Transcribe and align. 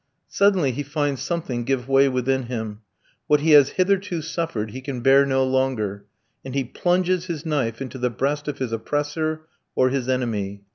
Suddenly 0.29 0.71
he 0.71 0.81
finds 0.81 1.21
something 1.21 1.63
give 1.63 1.87
way 1.87 2.09
within 2.09 2.47
him; 2.47 2.81
what 3.27 3.41
he 3.41 3.51
has 3.51 3.69
hitherto 3.77 4.23
suffered 4.23 4.71
he 4.71 4.81
can 4.81 5.01
bear 5.01 5.27
no 5.27 5.43
longer, 5.45 6.07
and 6.43 6.55
he 6.55 6.63
plunges 6.63 7.25
his 7.25 7.45
knife 7.45 7.83
into 7.83 7.99
the 7.99 8.09
breast 8.09 8.47
of 8.47 8.57
his 8.57 8.71
oppressor 8.73 9.41
or 9.75 9.91
his 9.91 10.09
enemy. 10.09 10.63